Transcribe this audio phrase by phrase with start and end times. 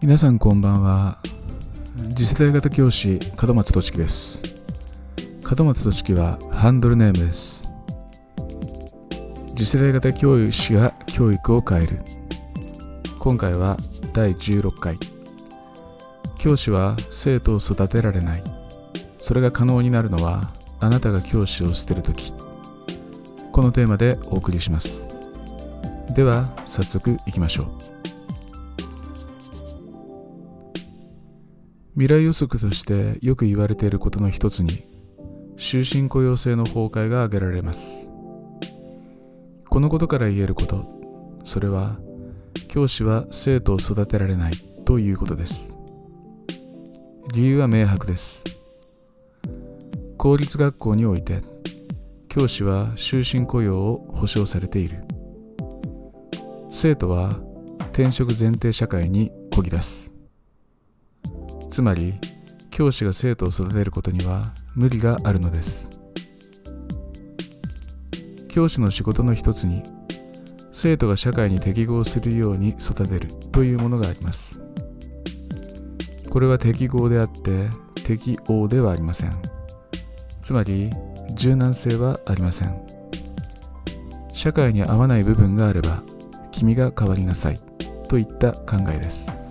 [0.00, 1.18] 皆さんこんばんは。
[2.14, 4.40] 次世代型教師門松俊樹です。
[5.58, 7.74] 門松俊樹はハンドルネームです。
[9.56, 11.98] 次世代型教師が教育を変える。
[13.18, 13.76] 今回は
[14.12, 14.96] 第16回。
[16.38, 18.42] 教師は生徒を育てられない。
[19.18, 20.42] それが可能になるのは
[20.78, 22.32] あなたが教師を捨てるとき
[23.50, 25.08] このテーマでお送りします。
[26.14, 27.97] では早速いきましょう。
[31.98, 34.86] 未来予測としてよく言われていることの一つに
[35.56, 38.08] 終身雇用制の崩壊が挙げられます。
[39.68, 40.86] このことから言えること
[41.42, 41.98] それは
[42.68, 44.52] 教師は生徒を育てられない
[44.84, 45.76] ということです。
[47.34, 48.44] 理由は明白です。
[50.16, 51.40] 公立学校において
[52.28, 55.02] 教師は終身雇用を保障されている。
[56.70, 57.40] 生徒は
[57.92, 60.17] 転職前提社会にこぎ出す。
[61.78, 62.14] つまり
[62.70, 64.42] 教師が生徒を育てることには
[64.74, 66.00] 無理があるのです。
[68.48, 69.84] 教師の仕事の一つに
[70.72, 74.60] 生徒が社会に適合するように育てるというものがあります。
[76.28, 77.70] これは適合であって
[78.02, 79.30] 適応ではありません。
[80.42, 80.90] つまり
[81.36, 82.74] 柔軟性はありません。
[84.34, 86.02] 社会に合わない部分があれば
[86.50, 87.54] 君が変わりなさい。
[88.08, 89.47] といった考えです。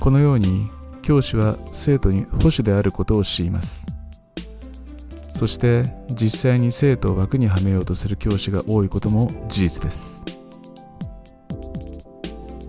[0.00, 0.70] このように
[1.02, 3.86] 教師は生徒に保守であることを強います。
[5.34, 10.24] そして実際に生徒を枠にはめようとする教師が多いことも事実です。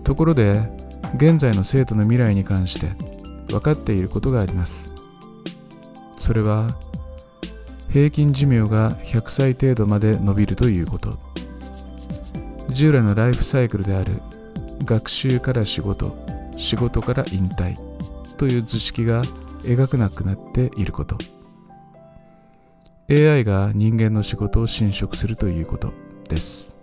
[0.04, 0.70] ところで
[1.16, 2.88] 現在の生徒の未来に関して
[3.48, 4.92] 分かっていることがあります。
[6.18, 6.68] それは
[7.90, 11.18] 平均寿命が100歳程度まで伸びるということ。
[12.68, 14.22] 従来のライフサイクルである
[14.84, 16.16] 学習から仕事
[16.60, 17.74] 仕事から引退
[18.36, 19.22] という図式が
[19.62, 21.16] 描かなくなっていること。
[23.10, 25.92] AI が人間の仕事を侵食するということ
[26.28, 26.76] です。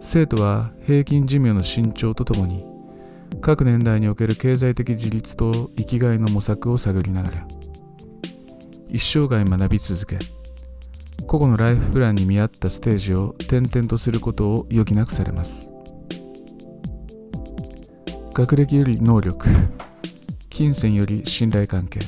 [0.00, 2.64] 生徒は平均寿命の伸長とともに
[3.42, 7.46] 各年代における経済的自立と生きがいの模索を探りながら
[8.88, 10.18] 一生涯学び続け
[11.26, 15.70] 個々のライフプランに見合ったステージを転々とすることを余儀なくされます。
[18.40, 19.46] 学歴より能力
[20.48, 22.00] 金銭より信頼関係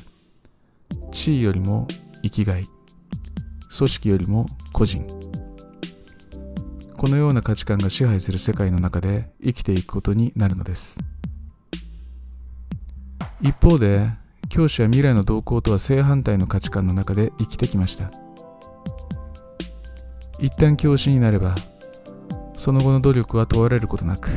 [1.11, 1.87] 地位よりも
[2.23, 2.63] 生きがい
[3.77, 5.07] 組織よりも個人。
[6.97, 11.01] このような価値観が支配する世界の中で生きていくことになるのです。
[13.43, 14.09] 一方で
[14.49, 18.11] 教師は未来の動向とは正反対の価値観の中で生きてきました。
[20.41, 21.55] 一旦教師になれば
[22.55, 24.31] その後の努力は問われることなく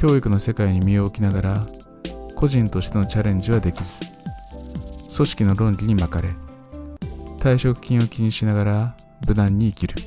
[0.00, 1.60] 教育の世界に身を置きながら
[2.34, 4.00] 個人としてのチャレンジはできず
[5.14, 6.30] 組織の論理に巻かれ
[7.38, 8.96] 退職金を気にしながら
[9.28, 10.02] 無難に生きる。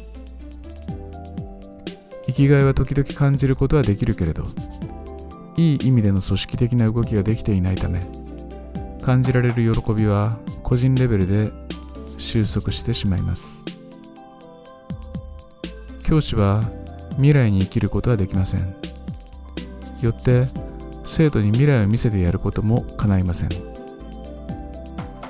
[2.26, 4.42] 生きがいは時々感じることはできるけれど
[5.58, 8.00] いい意味での組織的な動きができていないため
[9.04, 11.52] 感じられる喜びは個人レベルで
[12.18, 13.64] 収束してしまいます。
[16.04, 16.64] 教師は
[17.18, 18.83] 未来に生きることはできません。
[20.06, 20.44] よって
[21.04, 23.50] 生徒に未来を見せてやることも叶いません。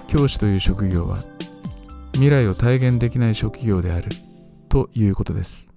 [0.08, 1.18] 教師という職業は
[2.14, 4.10] 未来を体現できない職業である
[4.70, 5.72] ということです。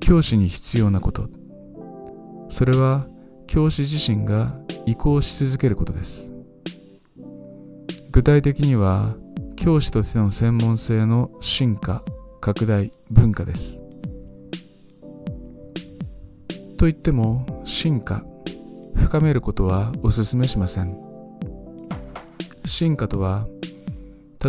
[0.00, 1.28] 教師に必要なこと。
[2.48, 3.06] それは
[3.46, 6.32] 教師自身が移行し続けることです。
[8.10, 9.16] 具体的には
[9.56, 12.02] 教師としての専門性の進化
[12.40, 13.82] 拡大文化です。
[16.78, 18.22] といっても進化
[18.94, 20.96] 深めることはお勧めしません。
[22.64, 23.46] 進化とは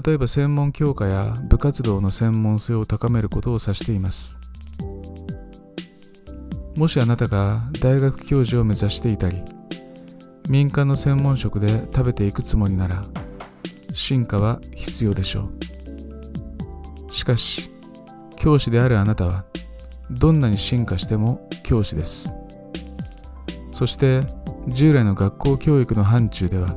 [0.06, 4.38] 例えば専門教科や部活動の専門性を高めることを指しています。
[6.78, 9.42] もしあなたが大学教授を目指していたり
[10.50, 13.02] 民間の専門職で食べていくつもりなら
[13.94, 15.50] 進化は必要でしょ
[17.10, 17.12] う。
[17.12, 17.72] しかし
[18.38, 19.49] 教師であるあなたは
[20.12, 22.34] どんなに進化しても教師です。
[23.72, 24.22] そして
[24.68, 26.68] 従来の学校教育の範疇では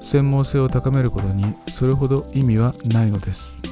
[0.00, 3.62] 専門性を高めることにそれほど意味はないのです。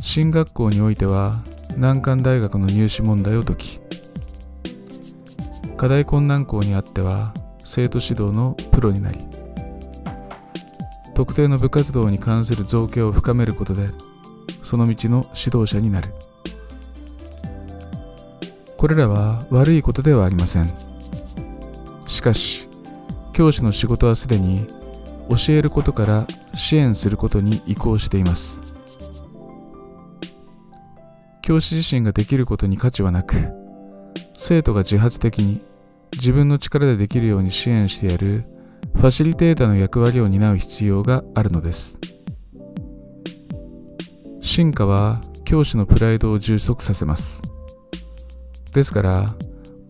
[0.00, 1.32] 進学校においては
[1.78, 3.80] 難関大学の入試問題を解き
[5.76, 7.32] 課題困難校にあっては
[7.64, 9.18] 生徒指導のプロになり
[11.14, 13.86] 特定の部活動に関する造形を深めることで
[14.72, 16.14] その道の指導者になる。
[18.78, 20.64] これらは悪いことではありません。
[22.06, 22.70] しかし
[23.34, 24.66] 教師の仕事はすでに
[25.28, 28.74] 教えることから支援することに移行しています。
[31.42, 33.36] 教師自身ができることに価値はなく
[34.38, 35.60] 生徒が自発的に
[36.14, 38.46] 自分の力でできるように支援してやる
[38.94, 42.00] ファシリテーターの役割を担う必要があるのです。
[44.54, 47.40] 進化は教師のプライドを充足させます。
[48.74, 49.26] ですから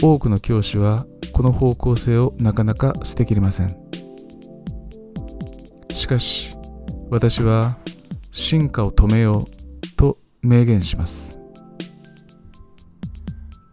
[0.01, 3.69] 多くの教師はこの方向性をなかなか捨てきれません。
[5.91, 6.55] しかし
[7.11, 7.77] 私は
[8.31, 11.41] 進化を止めようと明言します。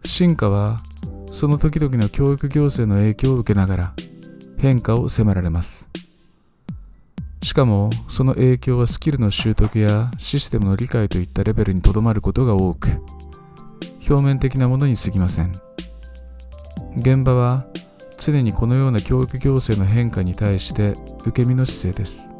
[0.04, 0.76] 進化は
[1.26, 3.94] その時々の教育行政の影響を受けながら
[4.58, 5.88] 変化を迫られます。
[7.50, 12.90] しかもその影響はスキルの習得やシステムの理解といったレベルにとどまることが多く
[14.08, 15.50] 表面的なものに過ぎません。
[16.98, 17.66] 現場は
[18.18, 20.92] 常にこのような教育行政の変化に対して
[21.26, 22.30] 受け身の姿勢です。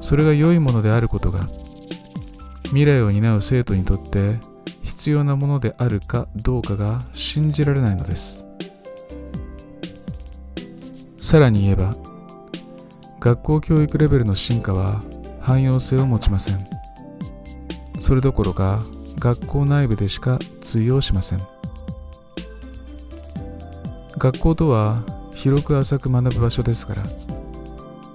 [0.00, 1.40] それが良いものであることが
[2.68, 4.36] 未来を担う生徒にとって
[4.80, 8.46] 必要なものであるかどうかが信じられないのです。
[11.18, 11.94] さらに言えば
[13.20, 15.02] 学校教育レベルの進化は
[15.40, 16.58] 汎用性を持ちません。
[18.00, 18.78] それどころか
[19.18, 21.38] 学校内部でしか通用しません。
[24.18, 25.02] 学校とは
[25.34, 27.02] 広く浅く学ぶ場所ですから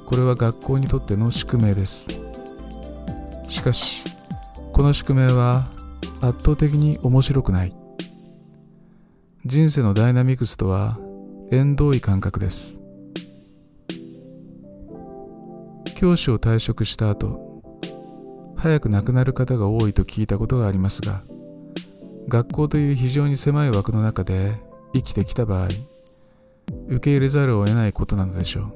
[0.05, 2.09] これは学校にとっての宿命です。
[3.47, 4.03] しかし
[4.73, 5.63] この宿命は
[6.21, 7.75] 圧倒的に面白くない。
[9.45, 10.99] 人生のダイナミクスとは
[11.51, 12.81] 縁遠い感覚です。
[16.01, 17.61] 教師を退職した後
[18.57, 21.21] 早く亡くなる方が多いと聞いたことがありますが
[22.27, 24.55] 学校という非常に狭い枠の中で
[24.95, 25.67] 生きてきた場合
[26.87, 28.73] 受け入れざるを得ないことなのでしょう。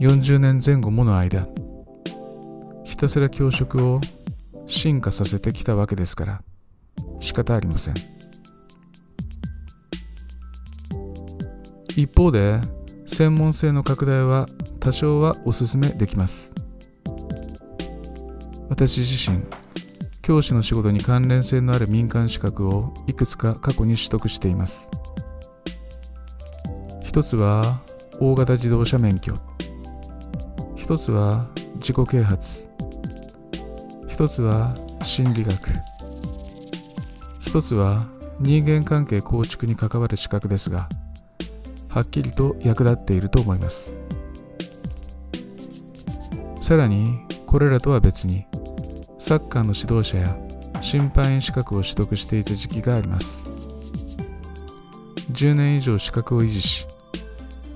[0.00, 1.46] 40年前後もの間
[2.82, 4.00] ひたすら教職を
[4.66, 6.42] 進化させてきたわけですから
[7.20, 7.94] 仕方ありません。
[11.94, 12.58] 一方で
[13.12, 14.46] 専門性の拡大は
[14.78, 16.54] 多少はお勧めできます。
[18.68, 19.42] 私自身
[20.22, 24.90] 教師の仕事に関連性のある民間資格をいくつか過去に取得しています。
[27.04, 27.80] 一つは
[28.20, 29.34] 大型自動車免許。
[30.76, 32.70] 一つは自己啓発。
[34.06, 34.72] 一つは
[35.02, 35.52] 心理学。
[37.40, 38.06] 一つは
[38.38, 40.88] 人間関係構築に関わる資格ですが
[41.90, 43.94] はっきりと役立っていると思います。
[46.62, 48.46] さらにこれらとは別に
[49.18, 50.36] サッカーの指導者や
[50.80, 53.44] 審判員資格を取得していた時期があります。
[55.32, 56.86] 10年以上資格を維持し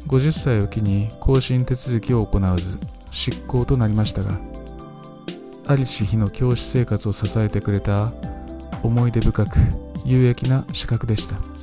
[0.08, 2.78] 50歳を機に更新手続きを行わず
[3.10, 4.38] 執行となりましたが
[5.67, 8.12] ありし日の教師生活を支えてくれた
[8.82, 9.56] 思い出深く
[10.05, 11.53] 有益な資格でした。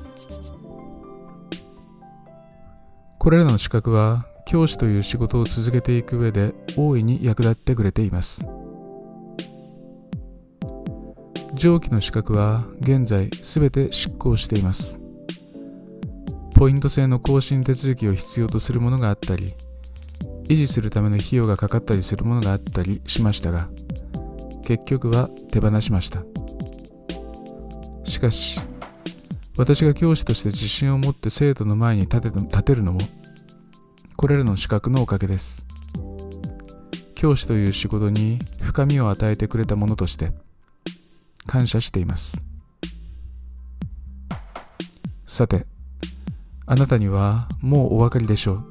[3.21, 8.47] これらの資格は教師という仕事を続けていく上で大いに役立ってくれています。
[11.54, 14.99] 上記の資格は現在全て執行しています。
[16.56, 19.54] ポイント制の更新手続きを必要とするものがあったり
[20.49, 23.69] 維持するための費用がかかったりするものがあったりしましたが
[24.66, 26.23] 結局は手放しました。
[28.04, 28.59] しかし
[29.61, 32.99] 私が教師として自信を持って生徒の前に立て立てるのも
[34.18, 35.68] これらの資格のおかげです。
[37.13, 40.31] 教師という仕事に深みを与えてくれたものとして
[41.45, 42.44] 感謝しています。
[45.27, 45.68] さて
[46.65, 48.65] あなたにはもうお分かりでしょう。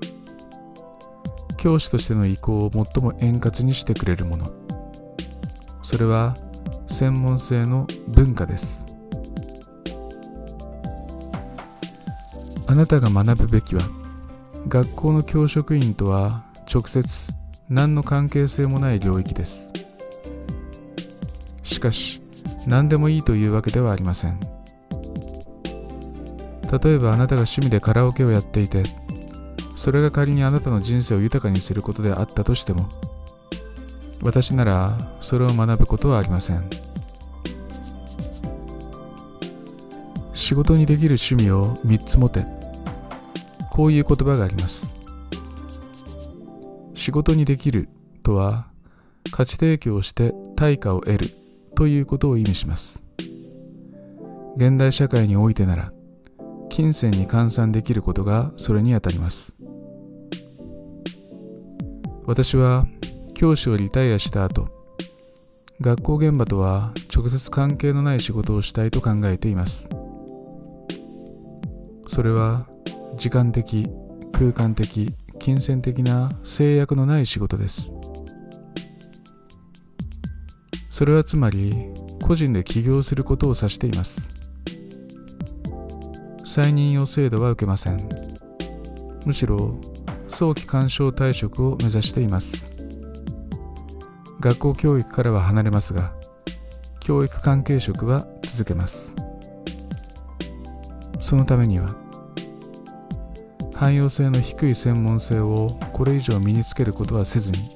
[1.57, 4.45] 教師としての意向を最も円滑にしてくれるもの。
[5.85, 6.35] それは
[6.89, 9.00] 専門性の文化です。
[12.71, 13.83] あなたが学ぶべきは
[14.69, 17.33] 学校の教職員とは直接
[17.69, 19.73] 何の関係性もない領域です。
[21.65, 22.23] しかし
[22.69, 24.39] 何でもいいというわけではありません。
[26.81, 28.85] 例えばあなたが趣味でカラオケをやっていて
[29.75, 32.87] それが仮にあなたの人生を豊かにすることであったとしても
[34.23, 36.71] 私ならそれを学ぶことはありません。
[40.33, 42.60] 仕事にできる趣味を3つ持て。
[43.81, 44.95] こういう言葉があります。
[46.93, 47.89] 仕事にできる
[48.23, 48.67] とは
[49.33, 51.29] 価値提供して対価を得る
[51.75, 53.03] ということを意味します。
[54.57, 55.93] 現代社会においてなら
[56.69, 59.57] 金銭に換算できることがそれにあたります。
[62.27, 62.87] 私は
[63.33, 64.69] 教師をリタイアした後
[65.81, 69.89] 学校現場とは直接関係のない仕事をしたいと考えています。
[72.09, 72.67] それは
[73.21, 73.87] 時間的
[74.33, 77.93] 空間的金銭的な制約のない仕事です。
[80.89, 81.71] それはつまり
[82.23, 84.51] 個人で起業することを指しています。
[86.47, 87.99] 再任用制度は受けません。
[89.27, 89.79] むしろ
[90.27, 92.87] 早期干渉退職を目指しています。
[94.41, 96.15] 学校教育からは離れますが
[97.01, 99.15] 教育関係職は続けます。
[101.19, 102.01] そのためには
[103.81, 107.71] 汎用性の低い専門性をこれ以上身につけることはせずに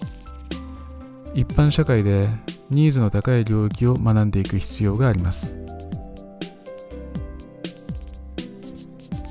[1.33, 2.29] 一般社会で
[2.69, 5.59] ニーズの高い領域を学んでいく必要があります。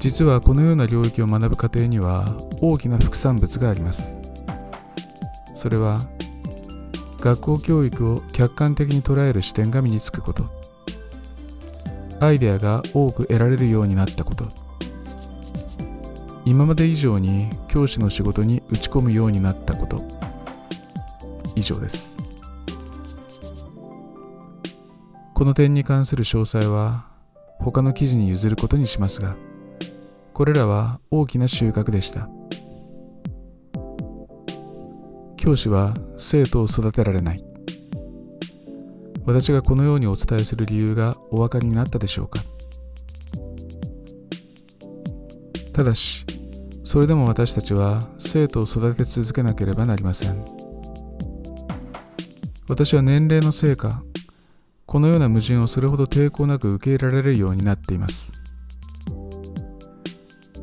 [0.02, 2.26] 実はこのような領域を学ぶ過程には
[2.60, 4.20] 大きな副産物があります。
[5.54, 5.98] それは
[7.20, 10.46] 学校教育を客観的に捉える視点が身につくこと。
[12.20, 14.73] アイデアが多く得られるようになったこと。
[16.46, 19.98] 今まで以上に教師の仕事に打ち込むようになったこと。
[21.56, 22.18] 以上です。
[25.34, 27.08] この点に関する詳細は
[27.60, 29.36] 他の記事に譲ることにしますが
[30.34, 32.30] これらは大きな収穫でした。
[35.38, 37.44] 教師は生徒を育てられない。
[39.26, 42.40] 私がこのようにお伝えする理由がお分かりになったでしょうか。
[45.74, 46.26] ただし
[46.94, 50.46] それでも私たちは生徒を育て続けなければなりません。
[52.70, 54.04] 私は年齢のせいか
[54.86, 58.32] このような矛盾をそれほど抵抗なく受け入れられるようになっています。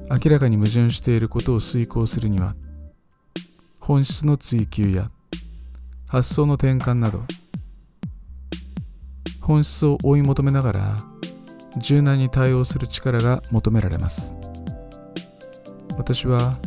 [0.09, 2.55] 明らかに矛盾していることを遂行するには
[3.81, 5.11] 本質の追求や
[6.07, 7.25] 発想の転換など
[9.41, 10.97] 本質を追い求めながら
[11.79, 14.50] 柔軟に対応する力が求められます。
[16.01, 16.59] 私は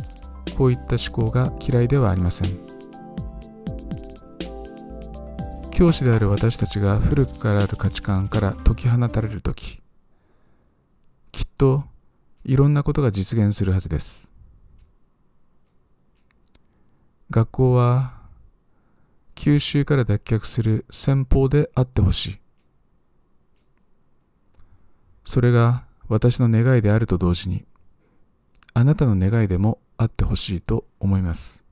[0.56, 2.56] こういった思考が嫌いではありません。
[5.72, 9.82] 教師である私たちが古くからある価値観から解き放たれる時
[11.32, 11.82] きっと
[12.44, 14.30] いろんなことが実現するはずです。
[17.28, 18.14] 学校は
[19.34, 22.38] 九州から脱却する先方であってほしい。
[25.24, 27.64] それが私の願いであると同時に
[28.76, 31.63] あなたの願いでもあってほしいと思います。